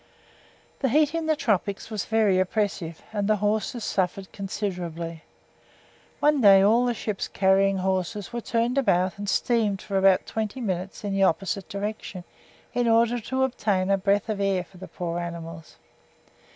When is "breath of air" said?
13.99-14.63